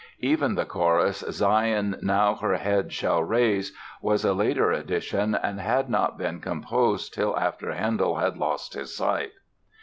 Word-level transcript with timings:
Even 0.21 0.55
the 0.55 0.65
chorus 0.65 1.19
"Zion 1.29 1.95
now 2.01 2.33
her 2.33 2.55
head 2.55 2.91
shall 2.91 3.21
raise", 3.23 3.71
was 4.01 4.25
a 4.25 4.33
later 4.33 4.71
addition 4.71 5.35
and 5.35 5.59
had 5.59 5.91
not 5.91 6.17
been 6.17 6.39
composed 6.41 7.13
till 7.13 7.37
after 7.37 7.71
Handel 7.71 8.15
had 8.15 8.35
lost 8.35 8.73
his 8.73 8.95
sight. 8.95 9.33